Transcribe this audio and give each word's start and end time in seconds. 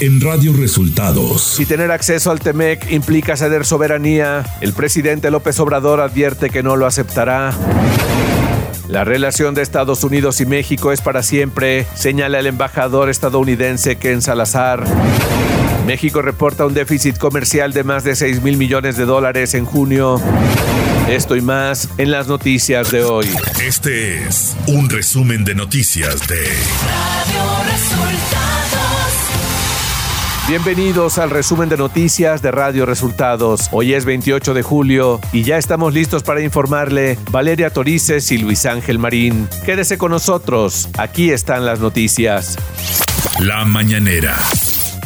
en 0.00 0.20
Radio 0.20 0.54
Resultados. 0.54 1.42
Si 1.42 1.66
tener 1.66 1.90
acceso 1.90 2.30
al 2.30 2.40
TEMEC 2.40 2.90
implica 2.90 3.36
ceder 3.36 3.66
soberanía, 3.66 4.44
el 4.62 4.72
presidente 4.72 5.30
López 5.30 5.60
Obrador 5.60 6.00
advierte 6.00 6.48
que 6.48 6.62
no 6.62 6.76
lo 6.76 6.86
aceptará. 6.86 7.52
La 8.88 9.04
relación 9.04 9.54
de 9.54 9.62
Estados 9.62 10.02
Unidos 10.02 10.40
y 10.40 10.46
México 10.46 10.92
es 10.92 11.02
para 11.02 11.22
siempre, 11.22 11.86
señala 11.94 12.38
el 12.38 12.46
embajador 12.46 13.10
estadounidense 13.10 13.96
Ken 13.96 14.22
Salazar. 14.22 14.84
México 15.86 16.22
reporta 16.22 16.64
un 16.64 16.74
déficit 16.74 17.18
comercial 17.18 17.72
de 17.72 17.84
más 17.84 18.02
de 18.02 18.16
6 18.16 18.42
mil 18.42 18.56
millones 18.56 18.96
de 18.96 19.04
dólares 19.04 19.54
en 19.54 19.66
junio. 19.66 20.20
Esto 21.08 21.36
y 21.36 21.42
más 21.42 21.88
en 21.98 22.10
las 22.10 22.26
noticias 22.26 22.90
de 22.90 23.04
hoy. 23.04 23.28
Este 23.62 24.24
es 24.24 24.56
un 24.66 24.88
resumen 24.88 25.44
de 25.44 25.54
noticias 25.54 26.26
de 26.26 26.36
Radio 26.36 27.70
Resultados. 27.70 28.09
Bienvenidos 30.50 31.18
al 31.18 31.30
resumen 31.30 31.68
de 31.68 31.76
noticias 31.76 32.42
de 32.42 32.50
Radio 32.50 32.84
Resultados. 32.84 33.68
Hoy 33.70 33.94
es 33.94 34.04
28 34.04 34.52
de 34.52 34.64
julio 34.64 35.20
y 35.32 35.44
ya 35.44 35.58
estamos 35.58 35.94
listos 35.94 36.24
para 36.24 36.42
informarle 36.42 37.16
Valeria 37.30 37.70
Torices 37.70 38.32
y 38.32 38.38
Luis 38.38 38.66
Ángel 38.66 38.98
Marín. 38.98 39.48
Quédese 39.64 39.96
con 39.96 40.10
nosotros, 40.10 40.88
aquí 40.98 41.30
están 41.30 41.64
las 41.64 41.78
noticias. 41.78 42.56
La 43.38 43.64
mañanera. 43.64 44.36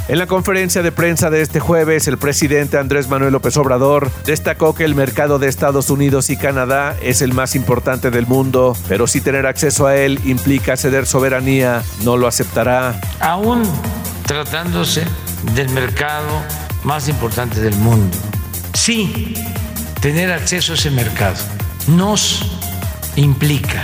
En 0.08 0.18
la 0.18 0.26
conferencia 0.26 0.80
de 0.80 0.92
prensa 0.92 1.28
de 1.28 1.42
este 1.42 1.60
jueves, 1.60 2.08
el 2.08 2.16
presidente 2.16 2.78
Andrés 2.78 3.10
Manuel 3.10 3.34
López 3.34 3.54
Obrador 3.58 4.10
destacó 4.24 4.74
que 4.74 4.86
el 4.86 4.94
mercado 4.94 5.38
de 5.38 5.48
Estados 5.48 5.90
Unidos 5.90 6.30
y 6.30 6.38
Canadá 6.38 6.96
es 7.02 7.20
el 7.20 7.34
más 7.34 7.54
importante 7.54 8.10
del 8.10 8.26
mundo, 8.26 8.74
pero 8.88 9.06
si 9.06 9.20
tener 9.20 9.44
acceso 9.44 9.86
a 9.86 9.94
él 9.94 10.20
implica 10.24 10.78
ceder 10.78 11.04
soberanía, 11.04 11.82
no 12.02 12.16
lo 12.16 12.28
aceptará. 12.28 12.98
Aún 13.20 13.62
tratándose 14.26 15.04
del 15.52 15.68
mercado 15.70 16.42
más 16.82 17.08
importante 17.08 17.60
del 17.60 17.76
mundo, 17.76 18.16
sí, 18.72 19.34
tener 20.00 20.32
acceso 20.32 20.72
a 20.72 20.76
ese 20.76 20.90
mercado 20.90 21.36
nos 21.86 22.58
implica 23.16 23.82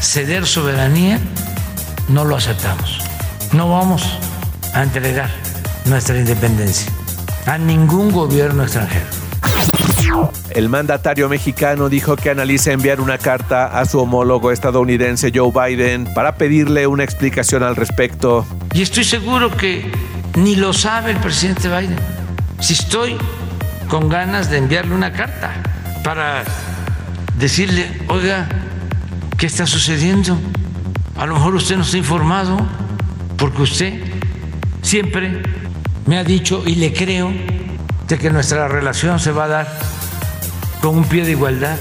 ceder 0.00 0.46
soberanía, 0.46 1.18
no 2.08 2.24
lo 2.24 2.36
aceptamos. 2.36 2.98
No 3.52 3.70
vamos 3.70 4.02
a 4.74 4.82
entregar 4.82 5.30
nuestra 5.84 6.18
independencia 6.18 6.90
a 7.46 7.58
ningún 7.58 8.10
gobierno 8.10 8.64
extranjero. 8.64 9.06
El 10.50 10.68
mandatario 10.68 11.28
mexicano 11.28 11.88
dijo 11.88 12.16
que 12.16 12.30
analiza 12.30 12.72
enviar 12.72 13.00
una 13.00 13.16
carta 13.16 13.78
a 13.78 13.84
su 13.86 13.98
homólogo 14.00 14.50
estadounidense 14.50 15.32
Joe 15.34 15.50
Biden 15.50 16.12
para 16.14 16.36
pedirle 16.36 16.86
una 16.86 17.04
explicación 17.04 17.62
al 17.62 17.76
respecto. 17.76 18.44
Y 18.74 18.82
estoy 18.82 19.04
seguro 19.04 19.50
que 19.56 19.90
ni 20.36 20.56
lo 20.56 20.72
sabe 20.72 21.12
el 21.12 21.18
presidente 21.18 21.68
Biden. 21.68 21.98
Si 22.60 22.74
estoy 22.74 23.16
con 23.88 24.08
ganas 24.08 24.50
de 24.50 24.58
enviarle 24.58 24.94
una 24.94 25.12
carta 25.12 25.52
para 26.02 26.44
decirle, 27.38 28.02
oiga, 28.08 28.48
¿qué 29.36 29.46
está 29.46 29.66
sucediendo? 29.66 30.38
A 31.18 31.26
lo 31.26 31.34
mejor 31.34 31.54
usted 31.54 31.76
no 31.76 31.82
está 31.82 31.98
informado 31.98 32.56
porque 33.36 33.62
usted 33.62 34.00
siempre 34.82 35.42
me 36.06 36.18
ha 36.18 36.24
dicho 36.24 36.62
y 36.66 36.76
le 36.76 36.92
creo 36.92 37.32
de 38.08 38.18
que 38.18 38.30
nuestra 38.30 38.68
relación 38.68 39.18
se 39.20 39.32
va 39.32 39.44
a 39.44 39.48
dar 39.48 39.78
con 40.80 40.96
un 40.96 41.04
pie 41.04 41.24
de 41.24 41.32
igualdad 41.32 41.78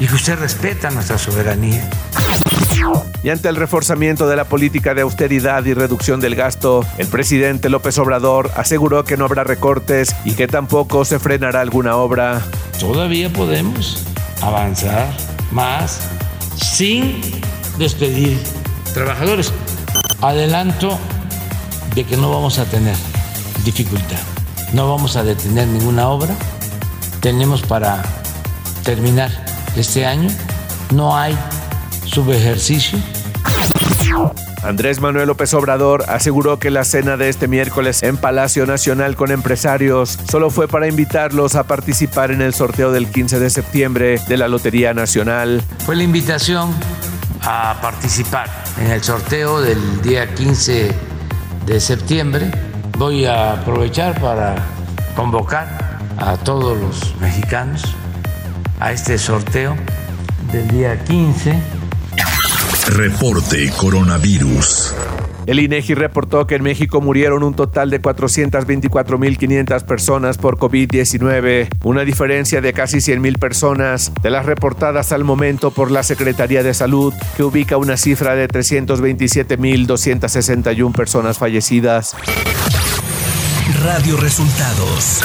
y 0.00 0.06
que 0.06 0.14
usted 0.14 0.38
respeta 0.38 0.90
nuestra 0.90 1.18
soberanía. 1.18 1.88
Y 3.22 3.30
ante 3.30 3.48
el 3.48 3.56
reforzamiento 3.56 4.28
de 4.28 4.36
la 4.36 4.44
política 4.44 4.92
de 4.94 5.00
austeridad 5.00 5.64
y 5.64 5.72
reducción 5.72 6.20
del 6.20 6.34
gasto, 6.34 6.84
el 6.98 7.06
presidente 7.06 7.70
López 7.70 7.98
Obrador 7.98 8.50
aseguró 8.54 9.04
que 9.04 9.16
no 9.16 9.24
habrá 9.24 9.44
recortes 9.44 10.14
y 10.26 10.32
que 10.32 10.46
tampoco 10.46 11.06
se 11.06 11.18
frenará 11.18 11.62
alguna 11.62 11.96
obra. 11.96 12.42
Todavía 12.78 13.32
podemos 13.32 14.04
avanzar 14.42 15.08
más 15.52 16.00
sin 16.62 17.22
despedir 17.78 18.38
trabajadores. 18.92 19.52
Adelanto 20.20 20.98
de 21.94 22.04
que 22.04 22.18
no 22.18 22.30
vamos 22.30 22.58
a 22.58 22.66
tener 22.66 22.96
dificultad. 23.64 24.20
No 24.74 24.90
vamos 24.90 25.16
a 25.16 25.22
detener 25.22 25.66
ninguna 25.68 26.08
obra. 26.08 26.34
Tenemos 27.20 27.62
para 27.62 28.02
terminar 28.82 29.30
este 29.76 30.04
año. 30.04 30.28
No 30.92 31.16
hay 31.16 31.38
subejercicio. 32.04 32.98
Andrés 34.62 35.00
Manuel 35.00 35.26
López 35.28 35.52
Obrador 35.52 36.04
aseguró 36.08 36.58
que 36.58 36.70
la 36.70 36.84
cena 36.84 37.18
de 37.18 37.28
este 37.28 37.48
miércoles 37.48 38.02
en 38.02 38.16
Palacio 38.16 38.64
Nacional 38.64 39.14
con 39.14 39.30
empresarios 39.30 40.18
solo 40.30 40.48
fue 40.48 40.68
para 40.68 40.88
invitarlos 40.88 41.54
a 41.54 41.64
participar 41.64 42.30
en 42.30 42.40
el 42.40 42.54
sorteo 42.54 42.90
del 42.90 43.08
15 43.08 43.40
de 43.40 43.50
septiembre 43.50 44.20
de 44.26 44.36
la 44.38 44.48
Lotería 44.48 44.94
Nacional. 44.94 45.62
Fue 45.84 45.96
la 45.96 46.02
invitación 46.04 46.74
a 47.42 47.78
participar 47.82 48.48
en 48.78 48.90
el 48.90 49.02
sorteo 49.02 49.60
del 49.60 50.00
día 50.00 50.34
15 50.34 50.92
de 51.66 51.80
septiembre. 51.80 52.50
Voy 52.96 53.26
a 53.26 53.52
aprovechar 53.52 54.18
para 54.18 54.54
convocar 55.14 55.98
a 56.16 56.36
todos 56.38 56.78
los 56.78 57.14
mexicanos 57.20 57.82
a 58.80 58.92
este 58.92 59.18
sorteo 59.18 59.76
del 60.52 60.68
día 60.68 61.02
15. 61.04 61.83
Reporte 62.86 63.70
Coronavirus. 63.78 64.94
El 65.46 65.58
INEGI 65.58 65.94
reportó 65.94 66.46
que 66.46 66.56
en 66.56 66.62
México 66.62 67.00
murieron 67.00 67.42
un 67.42 67.54
total 67.54 67.88
de 67.88 67.98
424.500 68.00 69.84
personas 69.84 70.36
por 70.36 70.58
COVID-19, 70.58 71.68
una 71.82 72.04
diferencia 72.04 72.60
de 72.60 72.74
casi 72.74 72.98
100.000 72.98 73.38
personas 73.38 74.12
de 74.22 74.28
las 74.30 74.44
reportadas 74.44 75.12
al 75.12 75.24
momento 75.24 75.70
por 75.70 75.90
la 75.90 76.02
Secretaría 76.02 76.62
de 76.62 76.74
Salud, 76.74 77.14
que 77.36 77.42
ubica 77.42 77.78
una 77.78 77.96
cifra 77.96 78.34
de 78.34 78.48
327.261 78.48 80.92
personas 80.92 81.38
fallecidas. 81.38 82.14
Radio 83.82 84.18
Resultados. 84.18 85.22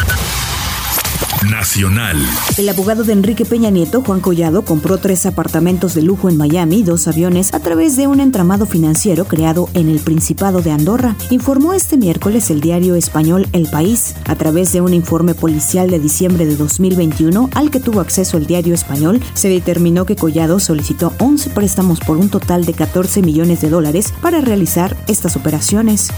Nacional. 1.48 2.18
El 2.58 2.68
abogado 2.68 3.06
de 3.06 3.14
Enrique 3.14 3.46
Peña 3.46 3.70
Nieto, 3.70 4.02
Juan 4.02 4.20
Collado, 4.20 4.64
compró 4.64 4.98
tres 4.98 5.26
apartamentos 5.26 5.94
de 5.96 6.02
lujo 6.02 6.28
en 6.28 6.36
Miami 6.36 6.80
y 6.80 6.84
dos 6.84 7.08
aviones 7.08 7.54
a 7.54 7.62
través 7.62 7.96
de 7.96 8.08
un 8.08 8.20
entramado 8.20 8.66
financiero 8.66 9.24
creado 9.24 9.70
en 9.74 9.88
el 9.88 10.00
Principado 10.00 10.62
de 10.62 10.72
Andorra, 10.72 11.16
informó 11.30 11.74
este 11.74 11.96
miércoles 11.96 12.50
el 12.50 12.60
diario 12.60 12.96
español 12.96 13.48
El 13.54 13.68
País. 13.68 14.16
A 14.26 14.36
través 14.36 14.74
de 14.74 14.82
un 14.82 14.94
informe 14.94 15.34
policial 15.34 15.90
de 15.90 16.00
diciembre 16.00 16.46
de 16.46 16.58
2021 16.58 17.50
al 17.56 17.72
que 17.72 17.80
tuvo 17.80 18.02
acceso 18.02 18.36
el 18.36 18.46
diario 18.46 18.74
español, 18.74 19.22
se 19.34 19.48
determinó 19.48 20.06
que 20.06 20.18
Collado 20.18 20.60
solicitó 20.60 21.14
11 21.20 21.52
préstamos 21.52 22.02
por 22.02 22.18
un 22.18 22.30
total 22.30 22.66
de 22.66 22.74
14 22.74 23.22
millones 23.22 23.62
de 23.62 23.70
dólares 23.70 24.14
para 24.22 24.42
realizar 24.42 24.98
estas 25.08 25.38
operaciones. 25.38 26.10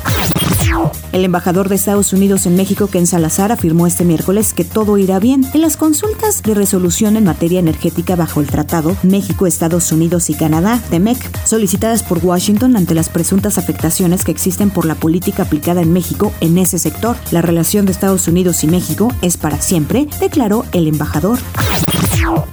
El 1.11 1.25
embajador 1.25 1.69
de 1.69 1.75
Estados 1.75 2.13
Unidos 2.13 2.45
en 2.45 2.55
México, 2.55 2.88
Ken 2.88 3.05
Salazar, 3.05 3.51
afirmó 3.51 3.88
este 3.88 4.05
miércoles 4.05 4.53
que 4.53 4.63
todo 4.63 4.97
irá 4.97 5.10
bien. 5.19 5.45
En 5.53 5.61
las 5.61 5.77
consultas 5.77 6.44
de 6.44 6.53
resolución 6.53 7.17
en 7.17 7.23
materia 7.23 7.59
energética 7.59 8.16
bajo 8.16 8.41
el 8.41 8.47
Tratado 8.47 8.95
México, 9.03 9.47
Estados 9.47 9.91
Unidos 9.91 10.29
y 10.29 10.33
Canadá, 10.33 10.81
TEMEC, 10.89 11.45
solicitadas 11.45 12.03
por 12.03 12.23
Washington 12.23 12.75
ante 12.75 12.95
las 12.95 13.09
presuntas 13.09 13.57
afectaciones 13.57 14.23
que 14.23 14.31
existen 14.31 14.69
por 14.69 14.85
la 14.85 14.95
política 14.95 15.44
aplicada 15.44 15.81
en 15.81 15.94
México 15.94 16.31
en 16.41 16.57
ese 16.57 16.79
sector, 16.79 17.16
la 17.31 17.41
relación 17.41 17.85
de 17.85 17.91
Estados 17.91 18.27
Unidos 18.27 18.63
y 18.63 18.67
México 18.67 19.09
es 19.21 19.38
para 19.38 19.61
siempre, 19.61 20.07
declaró 20.19 20.66
el 20.71 20.88
embajador. 20.88 21.39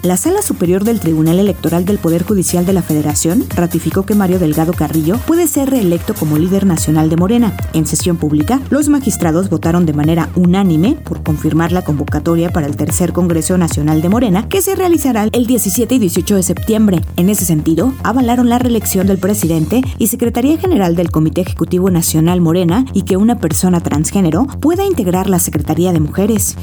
La 0.03 0.17
Sala 0.17 0.43
Superior 0.43 0.85
del 0.85 1.01
Tribunal 1.01 1.39
Electoral 1.39 1.85
del 1.85 1.99
Poder 1.99 2.23
Judicial 2.23 2.65
de 2.65 2.73
la 2.73 2.83
Federación 2.83 3.45
ratificó 3.55 4.05
que 4.05 4.15
Mario 4.15 4.39
Delgado 4.39 4.73
Carrillo 4.73 5.19
puede 5.27 5.47
ser 5.47 5.71
reelecto 5.71 6.15
como 6.15 6.39
líder 6.39 6.65
nacional 6.67 7.11
de 7.11 7.17
Morena. 7.17 7.57
En 7.75 7.87
sesión 7.87 8.17
pública, 8.17 8.61
los 8.71 8.89
magistrados 8.89 9.51
votaron 9.51 9.85
de 9.87 9.93
manera 9.93 10.31
unánime 10.37 10.95
por 10.95 11.23
confirmar 11.23 11.73
la 11.73 11.83
convocatoria 11.83 12.48
para 12.51 12.67
el 12.67 12.77
tercer 12.77 13.13
Congreso 13.13 13.59
Nacional 13.59 14.03
de 14.03 14.09
Morena, 14.09 14.49
que 14.49 14.63
se 14.63 14.75
realizará 14.75 15.29
el 15.33 15.47
17 15.47 15.95
y 15.95 15.99
18 15.99 16.37
de 16.37 16.43
septiembre. 16.43 17.01
En 17.17 17.29
ese 17.29 17.45
sentido, 17.45 17.95
avalaron 18.03 18.49
la 18.49 18.59
reelección 18.59 19.07
del 19.07 19.19
presidente 19.19 19.83
y 19.99 20.09
Secretaría 20.09 20.59
General 20.59 20.97
del 20.97 21.11
Comité 21.11 21.41
Ejecutivo 21.41 21.91
Nacional 21.91 22.41
Morena 22.41 22.85
y 22.93 23.03
que 23.03 23.17
una 23.17 23.39
persona 23.39 23.81
transgénero 23.81 24.47
pueda 24.61 24.85
integrar 24.85 25.29
la 25.29 25.39
Secretaría 25.39 25.93
de 25.93 26.01
Mujeres. 26.01 26.57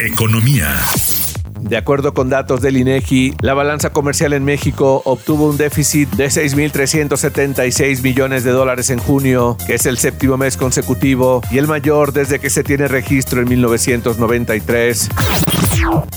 Economía. 0.00 0.68
De 1.62 1.76
acuerdo 1.76 2.12
con 2.12 2.28
datos 2.28 2.60
del 2.60 2.76
INEGI, 2.76 3.36
la 3.40 3.54
balanza 3.54 3.90
comercial 3.90 4.32
en 4.32 4.44
México 4.44 5.00
obtuvo 5.04 5.48
un 5.48 5.56
déficit 5.56 6.10
de 6.10 6.26
6.376 6.26 8.02
millones 8.02 8.42
de 8.44 8.50
dólares 8.50 8.90
en 8.90 8.98
junio, 8.98 9.56
que 9.66 9.74
es 9.74 9.86
el 9.86 9.96
séptimo 9.96 10.36
mes 10.36 10.56
consecutivo 10.56 11.40
y 11.50 11.58
el 11.58 11.68
mayor 11.68 12.12
desde 12.12 12.40
que 12.40 12.50
se 12.50 12.64
tiene 12.64 12.88
registro 12.88 13.40
en 13.40 13.48
1993. 13.48 15.08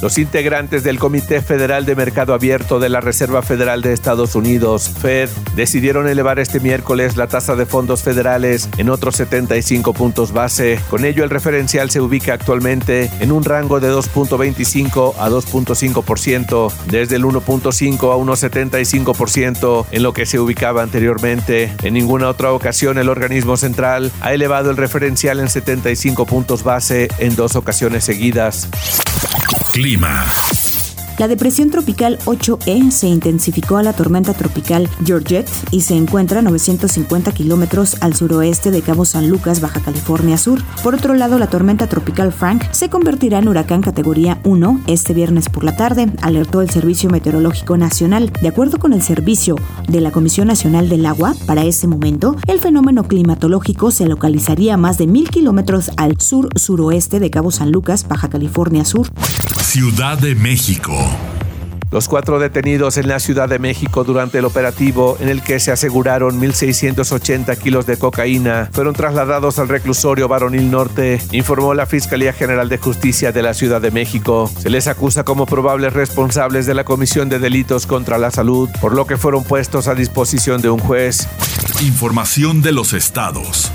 Los 0.01 0.17
integrantes 0.17 0.83
del 0.83 0.99
Comité 0.99 1.41
Federal 1.41 1.85
de 1.85 1.95
Mercado 1.95 2.33
Abierto 2.33 2.79
de 2.79 2.89
la 2.89 3.01
Reserva 3.01 3.41
Federal 3.41 3.81
de 3.81 3.93
Estados 3.93 4.35
Unidos, 4.35 4.89
Fed, 4.89 5.29
decidieron 5.55 6.07
elevar 6.07 6.39
este 6.39 6.59
miércoles 6.59 7.17
la 7.17 7.27
tasa 7.27 7.55
de 7.55 7.65
fondos 7.65 8.03
federales 8.03 8.69
en 8.77 8.89
otros 8.89 9.15
75 9.15 9.93
puntos 9.93 10.33
base. 10.33 10.79
Con 10.89 11.05
ello, 11.05 11.23
el 11.23 11.29
referencial 11.29 11.89
se 11.89 12.01
ubica 12.01 12.33
actualmente 12.33 13.09
en 13.19 13.31
un 13.31 13.43
rango 13.43 13.79
de 13.79 13.91
2.25 13.91 15.13
a 15.17 15.29
2.5%, 15.35 16.71
desde 16.87 17.15
el 17.17 17.23
1.5 17.23 18.13
a 18.13 18.17
1.75% 18.17 19.85
en 19.91 20.03
lo 20.03 20.13
que 20.13 20.25
se 20.25 20.39
ubicaba 20.39 20.83
anteriormente. 20.83 21.73
En 21.83 21.93
ninguna 21.93 22.29
otra 22.29 22.51
ocasión 22.51 22.97
el 22.97 23.09
organismo 23.09 23.57
central 23.57 24.11
ha 24.21 24.33
elevado 24.33 24.71
el 24.71 24.77
referencial 24.77 25.39
en 25.39 25.49
75 25.49 26.25
puntos 26.25 26.63
base 26.63 27.07
en 27.19 27.35
dos 27.35 27.55
ocasiones 27.55 28.03
seguidas. 28.03 28.69
Clima. 29.71 30.25
La 31.17 31.29
depresión 31.29 31.69
tropical 31.69 32.19
8E 32.25 32.91
se 32.91 33.07
intensificó 33.07 33.77
a 33.77 33.83
la 33.83 33.93
tormenta 33.93 34.33
tropical 34.33 34.89
Georgette 35.05 35.49
y 35.71 35.81
se 35.81 35.95
encuentra 35.95 36.39
a 36.39 36.41
950 36.41 37.31
kilómetros 37.31 37.95
al 38.01 38.15
suroeste 38.15 38.69
de 38.69 38.81
Cabo 38.81 39.05
San 39.05 39.29
Lucas, 39.29 39.61
Baja 39.61 39.79
California 39.79 40.37
Sur. 40.37 40.61
Por 40.83 40.93
otro 40.93 41.13
lado, 41.13 41.39
la 41.39 41.47
tormenta 41.47 41.87
tropical 41.87 42.33
Frank 42.33 42.69
se 42.71 42.89
convertirá 42.89 43.39
en 43.39 43.47
huracán 43.47 43.81
categoría 43.81 44.41
1 44.43 44.81
este 44.87 45.13
viernes 45.13 45.47
por 45.47 45.63
la 45.63 45.77
tarde, 45.77 46.11
alertó 46.21 46.59
el 46.59 46.69
Servicio 46.69 47.09
Meteorológico 47.09 47.77
Nacional. 47.77 48.33
De 48.41 48.49
acuerdo 48.49 48.77
con 48.77 48.91
el 48.91 49.01
servicio 49.01 49.55
de 49.87 50.01
la 50.01 50.11
Comisión 50.11 50.49
Nacional 50.49 50.89
del 50.89 51.05
Agua, 51.05 51.33
para 51.45 51.63
ese 51.63 51.87
momento, 51.87 52.35
el 52.47 52.59
fenómeno 52.59 53.07
climatológico 53.07 53.89
se 53.91 54.05
localizaría 54.05 54.73
a 54.73 54.77
más 54.77 54.97
de 54.97 55.07
mil 55.07 55.29
kilómetros 55.29 55.91
al 55.95 56.19
sur-suroeste 56.19 57.21
de 57.21 57.29
Cabo 57.29 57.51
San 57.51 57.71
Lucas, 57.71 58.05
Baja 58.05 58.29
California 58.29 58.83
Sur. 58.83 59.07
Ciudad 59.61 60.17
de 60.17 60.35
México. 60.35 61.04
Los 61.95 62.09
cuatro 62.09 62.39
detenidos 62.39 62.97
en 62.97 63.07
la 63.07 63.21
Ciudad 63.21 63.47
de 63.47 63.57
México 63.57 64.03
durante 64.03 64.39
el 64.39 64.45
operativo 64.45 65.17
en 65.21 65.29
el 65.29 65.41
que 65.41 65.61
se 65.61 65.71
aseguraron 65.71 66.41
1.680 66.41 67.57
kilos 67.57 67.85
de 67.85 67.95
cocaína 67.97 68.69
fueron 68.73 68.93
trasladados 68.93 69.59
al 69.59 69.69
reclusorio 69.69 70.27
Varonil 70.27 70.69
Norte, 70.69 71.21
informó 71.31 71.73
la 71.73 71.85
Fiscalía 71.85 72.33
General 72.33 72.67
de 72.67 72.79
Justicia 72.79 73.31
de 73.31 73.41
la 73.41 73.53
Ciudad 73.53 73.79
de 73.79 73.91
México. 73.91 74.51
Se 74.57 74.69
les 74.69 74.87
acusa 74.87 75.23
como 75.23 75.45
probables 75.45 75.93
responsables 75.93 76.65
de 76.65 76.73
la 76.73 76.83
comisión 76.83 77.29
de 77.29 77.39
delitos 77.39 77.85
contra 77.85 78.17
la 78.17 78.29
salud, 78.29 78.69
por 78.81 78.93
lo 78.93 79.07
que 79.07 79.15
fueron 79.15 79.45
puestos 79.45 79.87
a 79.87 79.95
disposición 79.95 80.61
de 80.61 80.71
un 80.71 80.79
juez. 80.79 81.29
Información 81.81 82.61
de 82.61 82.73
los 82.73 82.91
estados. 82.91 83.71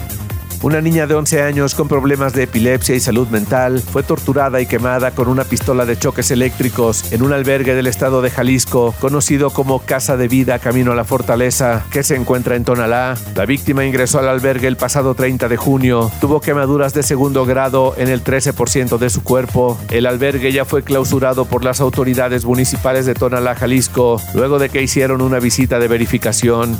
Una 0.63 0.83
niña 0.83 1.07
de 1.07 1.15
11 1.15 1.41
años 1.41 1.75
con 1.75 1.89
problemas 1.89 2.35
de 2.35 2.43
epilepsia 2.43 2.95
y 2.95 3.01
salud 3.01 3.29
mental 3.29 3.81
fue 3.81 4.03
torturada 4.03 4.61
y 4.61 4.67
quemada 4.67 5.11
con 5.13 5.29
una 5.29 5.45
pistola 5.45 5.87
de 5.87 5.99
choques 5.99 6.31
eléctricos 6.31 7.13
en 7.15 7.23
un 7.23 7.33
albergue 7.33 7.75
del 7.75 7.87
estado 7.87 8.21
de 8.21 8.29
Jalisco, 8.29 8.95
conocido 9.01 9.49
como 9.49 9.79
Casa 9.79 10.19
de 10.19 10.29
Vida 10.29 10.59
Camino 10.59 10.93
a 10.93 10.95
la 10.95 11.05
Fortaleza, 11.05 11.87
que 11.91 12.03
se 12.03 12.15
encuentra 12.15 12.57
en 12.57 12.65
Tonalá. 12.65 13.17
La 13.35 13.47
víctima 13.47 13.87
ingresó 13.87 14.19
al 14.19 14.29
albergue 14.29 14.69
el 14.69 14.77
pasado 14.77 15.15
30 15.15 15.49
de 15.49 15.57
junio. 15.57 16.13
Tuvo 16.21 16.43
quemaduras 16.43 16.93
de 16.93 17.05
segundo 17.05 17.47
grado 17.47 17.95
en 17.97 18.09
el 18.09 18.23
13% 18.23 18.99
de 18.99 19.09
su 19.09 19.23
cuerpo. 19.23 19.79
El 19.91 20.05
albergue 20.05 20.53
ya 20.53 20.67
fue 20.67 20.83
clausurado 20.83 21.47
por 21.47 21.65
las 21.65 21.81
autoridades 21.81 22.45
municipales 22.45 23.07
de 23.07 23.15
Tonalá, 23.15 23.55
Jalisco, 23.55 24.21
luego 24.35 24.59
de 24.59 24.69
que 24.69 24.83
hicieron 24.83 25.23
una 25.23 25.39
visita 25.39 25.79
de 25.79 25.89
verificación. 25.89 26.79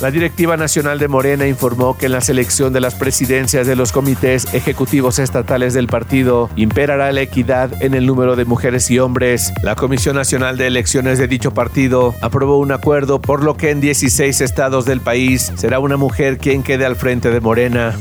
La 0.00 0.10
directiva 0.10 0.56
nacional 0.56 0.98
de 0.98 1.08
Morena 1.08 1.46
informó 1.46 1.96
que 1.96 2.06
en 2.06 2.12
la 2.12 2.20
selección 2.20 2.72
de 2.72 2.80
las 2.80 2.94
presidencias 2.94 3.66
de 3.66 3.76
los 3.76 3.92
comités 3.92 4.52
ejecutivos 4.52 5.18
estatales 5.18 5.74
del 5.74 5.86
partido 5.86 6.50
imperará 6.56 7.12
la 7.12 7.20
equidad 7.20 7.82
en 7.82 7.94
el 7.94 8.06
número 8.06 8.34
de 8.34 8.44
mujeres 8.44 8.90
y 8.90 8.98
hombres. 8.98 9.52
La 9.62 9.76
Comisión 9.76 10.16
Nacional 10.16 10.56
de 10.58 10.66
Elecciones 10.66 11.18
de 11.18 11.28
dicho 11.28 11.54
partido 11.54 12.14
aprobó 12.20 12.58
un 12.58 12.72
acuerdo 12.72 13.20
por 13.20 13.44
lo 13.44 13.56
que 13.56 13.70
en 13.70 13.80
16 13.80 14.40
estados 14.40 14.84
del 14.84 15.00
país 15.00 15.52
será 15.56 15.78
una 15.78 15.96
mujer 15.96 16.38
quien 16.38 16.62
quede 16.62 16.84
al 16.84 16.96
frente 16.96 17.30
de 17.30 17.40
Morena. 17.40 17.96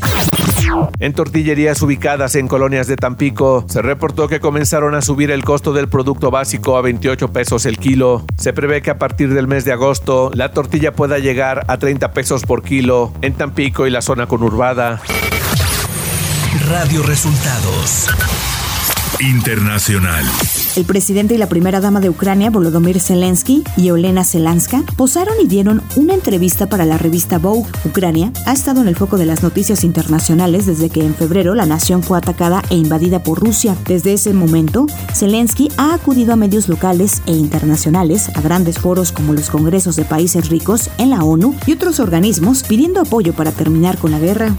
En 1.00 1.14
tortillerías 1.14 1.82
ubicadas 1.82 2.36
en 2.36 2.48
colonias 2.48 2.88
de 2.88 2.96
Tampico, 2.96 3.66
se 3.68 3.82
reportó 3.82 4.28
que 4.28 4.40
comenzaron 4.40 4.96
a 4.96 5.02
subir 5.02 5.32
el 5.32 5.44
costo 5.44 5.74
del 5.74 5.88
producto 5.88 6.32
básico 6.32 6.78
a 6.78 6.82
28 6.82 7.32
pesos 7.32 7.66
el 7.66 7.78
kilo. 7.78 8.26
Se 8.38 8.54
prevé 8.54 8.82
que 8.82 8.92
a 8.92 8.98
partir 8.98 9.34
del 9.34 9.48
mes 9.48 9.66
de 9.66 9.72
agosto 9.72 10.32
la 10.34 10.52
tortilla 10.52 10.94
pueda 10.94 11.20
llegar 11.20 11.66
a 11.68 11.78
30 11.78 12.14
pesos 12.14 12.44
por 12.44 12.64
kilo 12.64 13.12
en 13.22 13.34
Tampico 13.34 13.88
y 13.88 13.90
la 13.90 14.02
zona 14.02 14.28
conurbada. 14.28 15.02
Radio 16.68 17.04
Resultados 17.04 18.08
Internacional. 19.20 20.26
El 20.78 20.86
presidente 20.86 21.36
y 21.36 21.38
la 21.38 21.50
primera 21.50 21.82
dama 21.82 22.00
de 22.00 22.10
Ucrania, 22.10 22.50
Volodymyr 22.50 23.02
Zelensky 23.02 23.62
y 23.76 23.90
Olena 23.90 24.24
Zelanska, 24.24 24.84
posaron 24.96 25.34
y 25.44 25.48
dieron 25.48 25.82
una 25.98 26.14
entrevista 26.14 26.70
para 26.70 26.86
la 26.86 26.98
revista 26.98 27.40
Vogue. 27.40 27.70
Ucrania 27.84 28.32
ha 28.46 28.54
estado 28.54 28.82
en 28.82 28.88
el 28.88 28.96
foco 28.96 29.18
de 29.18 29.26
las 29.26 29.44
noticias 29.44 29.84
internacionales 29.84 30.66
desde 30.66 30.90
que 30.90 31.06
en 31.06 31.14
febrero 31.14 31.56
la 31.56 31.66
nación 31.66 32.04
fue 32.04 32.18
atacada 32.18 32.62
e 32.70 32.76
invadida 32.76 33.22
por 33.22 33.42
Rusia. 33.42 33.76
Desde 33.86 34.14
ese 34.14 34.32
momento, 34.32 34.88
Zelensky 35.14 35.68
ha 35.76 35.94
acudido 35.94 36.32
a 36.32 36.38
medios 36.38 36.70
locales 36.70 37.22
e 37.26 37.34
internacionales, 37.34 38.30
a 38.34 38.40
grandes 38.40 38.80
foros 38.80 39.12
como 39.12 39.34
los 39.34 39.50
congresos 39.50 39.98
de 39.98 40.06
países 40.06 40.48
ricos, 40.48 40.90
en 40.98 41.10
la 41.10 41.26
ONU 41.26 41.54
y 41.66 41.74
otros 41.74 42.00
organismos, 42.00 42.64
pidiendo 42.64 43.02
apoyo 43.02 43.34
para 43.34 43.52
terminar 43.52 43.98
con 43.98 44.12
la 44.12 44.20
guerra. 44.20 44.56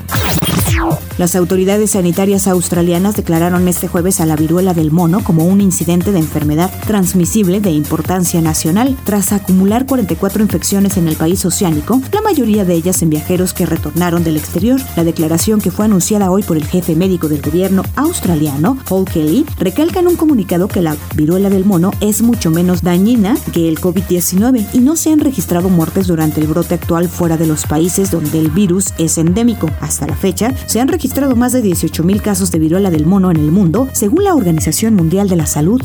Las 1.19 1.37
autoridades 1.37 1.91
sanitarias 1.91 2.49
australianas 2.49 3.15
declararon 3.17 3.69
este 3.69 3.87
jueves 3.87 4.21
a 4.21 4.27
la 4.27 4.35
viruela 4.35 4.73
del 4.73 4.91
mono 4.91 5.23
como 5.23 5.45
un 5.45 5.61
incidente 5.61 6.11
de 6.11 6.19
enfermedad 6.19 6.71
transmisible 6.87 7.61
de 7.61 7.71
importancia 7.71 8.41
nacional, 8.41 8.97
tras 9.05 9.33
acumular 9.33 9.85
44 9.85 10.43
infecciones 10.43 10.97
en 10.97 11.09
el 11.09 11.17
país 11.17 11.45
oceánico, 11.45 12.01
la 12.13 12.23
mayoría 12.23 12.65
de 12.65 12.75
ellas 12.75 13.03
en 13.03 13.11
viajeros 13.11 13.53
que 13.53 13.67
retornaron 13.67 14.25
del 14.25 14.39
exterior. 14.39 14.81
La 14.97 15.05
declaración 15.05 15.61
que 15.61 15.71
fue 15.71 15.85
anunciada 15.85 16.31
hoy 16.31 16.43
por 16.43 16.57
el 16.57 16.65
jefe 16.65 16.97
médico 16.97 17.29
del 17.29 17.43
gobierno 17.43 17.83
australiano, 17.95 18.79
Paul 18.89 19.05
Kelly, 19.05 19.45
recalca 19.59 20.01
en 20.01 20.09
un 20.09 20.17
comunicado 20.17 20.67
que 20.67 20.81
la 20.81 20.97
viruela 21.15 21.51
del 21.51 21.67
mono 21.67 21.91
es 22.01 22.23
mucho 22.23 22.51
menos 22.51 22.83
dañina 22.83 23.37
que 23.53 23.69
el 23.69 23.81
COVID-19 23.81 24.67
y 24.73 24.79
no 24.79 24.97
se 24.97 25.13
han 25.13 25.21
registrado 25.21 25.69
muertes 25.69 26.07
durante 26.07 26.41
el 26.41 26.47
brote 26.47 26.75
actual 26.75 27.09
fuera 27.11 27.37
de 27.37 27.47
los 27.47 27.67
países 27.67 28.11
donde 28.11 28.39
el 28.39 28.51
virus 28.51 28.95
es 28.97 29.19
endémico. 29.19 29.69
Hasta 29.81 30.07
la 30.07 30.17
fecha, 30.17 30.55
se 30.67 30.81
han 30.81 30.89
registrado 30.89 31.02
más 31.37 31.53
de 31.53 31.65
18.000 31.65 32.23
casos 32.23 32.53
de 32.53 32.59
viruela 32.61 32.91
del 32.91 33.07
mono 33.07 33.31
en 33.31 33.37
el 33.37 33.51
mundo, 33.51 33.89
según 33.93 34.23
la 34.25 34.35
Organización 34.35 34.95
Mundial 34.95 35.29
de 35.29 35.37
la 35.37 35.47
Salud. 35.47 35.83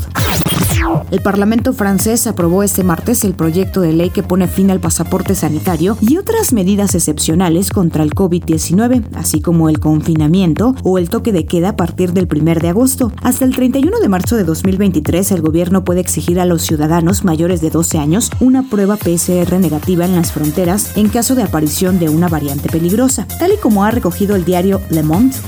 El 1.11 1.21
Parlamento 1.21 1.73
francés 1.73 2.27
aprobó 2.27 2.63
este 2.63 2.83
martes 2.83 3.23
el 3.23 3.33
proyecto 3.33 3.81
de 3.81 3.93
ley 3.93 4.09
que 4.09 4.23
pone 4.23 4.47
fin 4.47 4.69
al 4.71 4.79
pasaporte 4.79 5.35
sanitario 5.35 5.97
y 6.01 6.17
otras 6.17 6.53
medidas 6.53 6.95
excepcionales 6.95 7.69
contra 7.69 8.03
el 8.03 8.11
COVID-19, 8.11 9.03
así 9.15 9.41
como 9.41 9.69
el 9.69 9.79
confinamiento 9.79 10.75
o 10.83 10.97
el 10.97 11.09
toque 11.09 11.31
de 11.31 11.45
queda 11.45 11.69
a 11.69 11.75
partir 11.75 12.13
del 12.13 12.27
1 12.31 12.55
de 12.55 12.69
agosto. 12.69 13.11
Hasta 13.23 13.45
el 13.45 13.55
31 13.55 13.99
de 13.99 14.09
marzo 14.09 14.35
de 14.35 14.43
2023, 14.43 15.31
el 15.31 15.41
gobierno 15.41 15.83
puede 15.83 16.01
exigir 16.01 16.39
a 16.39 16.45
los 16.45 16.61
ciudadanos 16.61 17.23
mayores 17.23 17.61
de 17.61 17.69
12 17.69 17.97
años 17.97 18.29
una 18.39 18.69
prueba 18.69 18.97
PCR 18.97 19.59
negativa 19.59 20.05
en 20.05 20.15
las 20.15 20.31
fronteras 20.31 20.95
en 20.95 21.09
caso 21.09 21.35
de 21.35 21.43
aparición 21.43 21.99
de 21.99 22.09
una 22.09 22.27
variante 22.27 22.69
peligrosa. 22.69 23.27
Tal 23.39 23.53
y 23.53 23.57
como 23.57 23.83
ha 23.83 23.91
recogido 23.91 24.35
el 24.35 24.45
diario 24.45 24.81
Le 24.89 25.03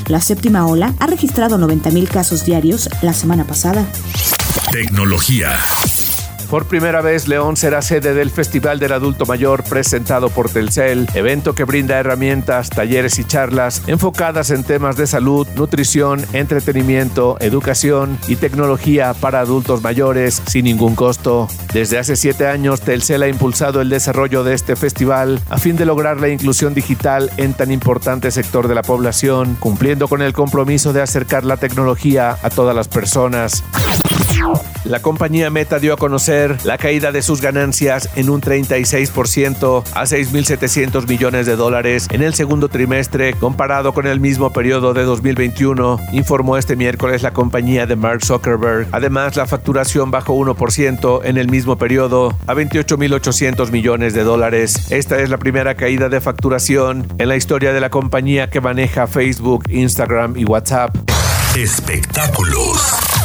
La 0.08 0.22
séptima 0.22 0.66
ola 0.68 0.94
ha 1.00 1.08
registrado 1.08 1.58
90.000 1.58 2.08
casos 2.08 2.46
diarios 2.46 2.90
la 3.02 3.14
semana 3.14 3.46
pasada. 3.46 3.86
Tecnología. 4.72 5.58
Por 6.50 6.66
primera 6.66 7.02
vez, 7.02 7.28
León 7.28 7.58
será 7.58 7.84
sede 7.84 8.16
del 8.16 8.32
Festival 8.32 8.80
del 8.80 8.94
Adulto 8.94 9.28
Mayor 9.28 9.64
presentado 9.64 10.30
por 10.30 10.50
Telcel, 10.50 11.08
evento 11.14 11.54
que 11.54 11.64
brinda 11.64 12.00
herramientas, 12.00 12.72
talleres 12.72 13.20
y 13.20 13.24
charlas 13.24 13.84
enfocadas 13.86 14.50
en 14.50 14.64
temas 14.64 14.98
de 14.98 15.06
salud, 15.06 15.48
nutrición, 15.56 16.26
entretenimiento, 16.34 17.38
educación 17.40 18.18
y 18.28 18.36
tecnología 18.36 19.14
para 19.14 19.42
adultos 19.42 19.84
mayores 19.84 20.42
sin 20.48 20.66
ningún 20.66 20.96
costo. 20.96 21.48
Desde 21.72 22.00
hace 22.00 22.16
siete 22.16 22.48
años, 22.48 22.82
Telcel 22.82 23.22
ha 23.22 23.28
impulsado 23.28 23.80
el 23.80 23.90
desarrollo 23.90 24.44
de 24.44 24.56
este 24.56 24.76
festival 24.76 25.40
a 25.50 25.60
fin 25.60 25.76
de 25.76 25.86
lograr 25.86 26.20
la 26.20 26.30
inclusión 26.30 26.74
digital 26.74 27.30
en 27.38 27.54
tan 27.54 27.72
importante 27.72 28.32
sector 28.32 28.68
de 28.68 28.74
la 28.74 28.82
población, 28.82 29.56
cumpliendo 29.60 30.08
con 30.08 30.24
el 30.24 30.34
compromiso 30.34 30.94
de 30.94 31.04
acercar 31.04 31.46
la 31.46 31.58
tecnología 31.58 32.38
a 32.42 32.50
todas 32.50 32.76
las 32.76 32.88
personas. 32.88 33.64
La 34.86 35.02
compañía 35.02 35.50
Meta 35.50 35.78
dio 35.78 35.94
a 35.94 35.98
conocer 35.98 36.58
la 36.64 36.78
caída 36.78 37.12
de 37.12 37.22
sus 37.22 37.42
ganancias 37.42 38.10
en 38.16 38.30
un 38.30 38.42
36% 38.42 39.84
a 39.94 40.04
6.700 40.04 41.08
millones 41.08 41.46
de 41.46 41.56
dólares 41.56 42.08
en 42.12 42.24
el 42.24 42.34
segundo 42.34 42.70
trimestre 42.70 43.34
comparado 43.34 43.94
con 43.94 44.08
el 44.08 44.20
mismo 44.20 44.52
periodo 44.52 44.94
de 44.94 45.04
2021, 45.04 46.00
informó 46.14 46.58
este 46.58 46.76
miércoles 46.76 47.22
la 47.22 47.32
compañía 47.32 47.86
de 47.86 47.96
Mark 47.96 48.24
Zuckerberg. 48.24 48.88
Además, 48.92 49.36
la 49.36 49.46
facturación 49.46 50.12
bajó 50.12 50.34
1% 50.36 51.22
en 51.24 51.38
el 51.38 51.50
mismo 51.50 51.78
periodo 51.78 52.36
a 52.48 52.56
28.800 52.56 53.72
millones 53.72 54.14
de 54.14 54.24
dólares. 54.24 54.92
Esta 54.92 55.20
es 55.20 55.30
la 55.30 55.38
primera 55.38 55.76
caída 55.76 56.10
de 56.10 56.22
facturación 56.22 57.08
en 57.18 57.28
la 57.28 57.36
historia 57.36 57.74
de 57.74 57.80
la 57.80 57.90
compañía 57.90 58.50
que 58.50 58.62
maneja 58.62 59.08
Facebook, 59.08 59.66
Instagram 59.70 60.38
y 60.38 60.46
WhatsApp. 60.46 60.96
Espectáculos. 61.56 63.19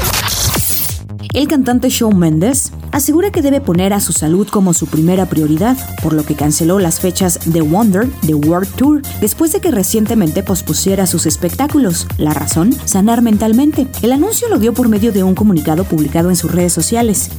El 1.35 1.49
cantante 1.49 1.89
Shawn 1.91 2.17
Mendes 2.17 2.71
asegura 2.93 3.33
que 3.33 3.43
debe 3.43 3.61
poner 3.61 3.93
a 3.93 3.99
su 3.99 4.13
salud 4.13 4.47
como 4.47 4.73
su 4.73 4.87
primera 4.87 5.27
prioridad, 5.27 5.77
por 6.01 6.13
lo 6.13 6.25
que 6.25 6.37
canceló 6.37 6.79
las 6.79 7.01
fechas 7.01 7.41
de 7.47 7.61
Wonder 7.61 8.09
The 8.25 8.35
World 8.35 8.69
Tour 8.77 9.03
después 9.21 9.51
de 9.51 9.61
que 9.61 9.73
recientemente 9.73 10.45
pospusiera 10.45 11.09
sus 11.09 11.27
espectáculos. 11.27 12.07
La 12.19 12.33
razón, 12.35 12.73
sanar 12.85 13.21
mentalmente. 13.21 13.89
El 14.03 14.13
anuncio 14.13 14.49
lo 14.49 14.61
dio 14.61 14.75
por 14.75 14.89
medio 14.89 15.11
de 15.11 15.25
un 15.25 15.35
comunicado 15.35 15.83
publicado 15.83 16.31
en 16.31 16.37
sus 16.37 16.53
redes 16.53 16.73
sociales. 16.73 17.31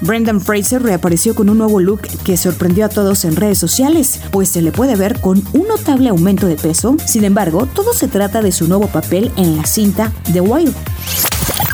Brendan 0.00 0.40
Fraser 0.40 0.82
reapareció 0.82 1.34
con 1.34 1.50
un 1.50 1.58
nuevo 1.58 1.80
look 1.80 2.00
que 2.24 2.38
sorprendió 2.38 2.86
a 2.86 2.88
todos 2.88 3.26
en 3.26 3.36
redes 3.36 3.58
sociales, 3.58 4.20
pues 4.30 4.48
se 4.48 4.62
le 4.62 4.72
puede 4.72 4.96
ver 4.96 5.20
con 5.20 5.44
un 5.52 5.68
notable 5.68 6.08
aumento 6.08 6.46
de 6.46 6.56
peso. 6.56 6.96
Sin 7.04 7.24
embargo, 7.24 7.66
todo 7.66 7.92
se 7.92 8.08
trata 8.08 8.40
de 8.40 8.52
su 8.52 8.66
nuevo 8.68 8.86
papel 8.86 9.30
en 9.36 9.58
la 9.58 9.66
cinta 9.66 10.12
The 10.32 10.40
Wild. 10.40 10.74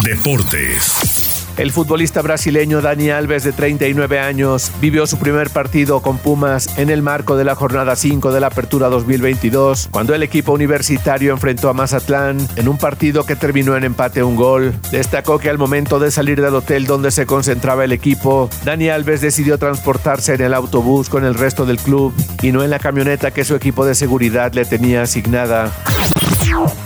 Deportes. 0.04 1.11
El 1.58 1.70
futbolista 1.70 2.22
brasileño 2.22 2.80
Dani 2.80 3.10
Alves, 3.10 3.44
de 3.44 3.52
39 3.52 4.18
años, 4.18 4.72
vivió 4.80 5.06
su 5.06 5.18
primer 5.18 5.50
partido 5.50 6.00
con 6.00 6.16
Pumas 6.16 6.78
en 6.78 6.88
el 6.88 7.02
marco 7.02 7.36
de 7.36 7.44
la 7.44 7.54
jornada 7.54 7.94
5 7.94 8.32
de 8.32 8.40
la 8.40 8.46
Apertura 8.46 8.88
2022, 8.88 9.88
cuando 9.90 10.14
el 10.14 10.22
equipo 10.22 10.52
universitario 10.52 11.32
enfrentó 11.32 11.68
a 11.68 11.74
Mazatlán 11.74 12.38
en 12.56 12.68
un 12.68 12.78
partido 12.78 13.26
que 13.26 13.36
terminó 13.36 13.76
en 13.76 13.84
empate 13.84 14.22
un 14.22 14.34
gol. 14.34 14.72
Destacó 14.90 15.38
que 15.38 15.50
al 15.50 15.58
momento 15.58 15.98
de 15.98 16.10
salir 16.10 16.40
del 16.40 16.54
hotel 16.54 16.86
donde 16.86 17.10
se 17.10 17.26
concentraba 17.26 17.84
el 17.84 17.92
equipo, 17.92 18.48
Dani 18.64 18.88
Alves 18.88 19.20
decidió 19.20 19.58
transportarse 19.58 20.34
en 20.34 20.40
el 20.40 20.54
autobús 20.54 21.10
con 21.10 21.24
el 21.24 21.34
resto 21.34 21.66
del 21.66 21.76
club 21.76 22.14
y 22.40 22.50
no 22.52 22.64
en 22.64 22.70
la 22.70 22.78
camioneta 22.78 23.30
que 23.30 23.44
su 23.44 23.54
equipo 23.54 23.84
de 23.84 23.94
seguridad 23.94 24.54
le 24.54 24.64
tenía 24.64 25.02
asignada. 25.02 25.70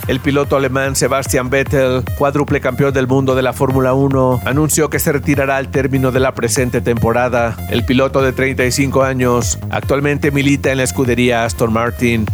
El 0.07 0.19
piloto 0.19 0.55
alemán 0.55 0.95
Sebastian 0.95 1.49
Vettel, 1.49 2.03
cuádruple 2.17 2.61
campeón 2.61 2.93
del 2.93 3.07
mundo 3.07 3.35
de 3.35 3.41
la 3.41 3.53
Fórmula 3.53 3.93
1, 3.93 4.41
anunció 4.45 4.89
que 4.89 4.99
se 4.99 5.11
retirará 5.11 5.57
al 5.57 5.69
término 5.69 6.11
de 6.11 6.19
la 6.19 6.33
presente 6.33 6.81
temporada. 6.81 7.57
El 7.69 7.85
piloto 7.85 8.21
de 8.21 8.31
35 8.31 9.03
años 9.03 9.59
actualmente 9.69 10.31
milita 10.31 10.71
en 10.71 10.77
la 10.77 10.83
escudería 10.83 11.43
Aston 11.43 11.73
Martin. 11.73 12.25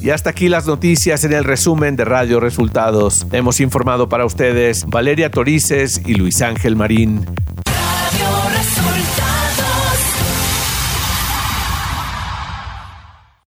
Y 0.00 0.10
hasta 0.10 0.30
aquí 0.30 0.48
las 0.48 0.66
noticias 0.66 1.24
en 1.24 1.32
el 1.32 1.44
resumen 1.44 1.96
de 1.96 2.04
Radio 2.04 2.40
Resultados. 2.40 3.26
Hemos 3.32 3.60
informado 3.60 4.08
para 4.08 4.24
ustedes 4.24 4.84
Valeria 4.86 5.30
Torices 5.30 6.02
y 6.04 6.14
Luis 6.14 6.42
Ángel 6.42 6.76
Marín. 6.76 7.24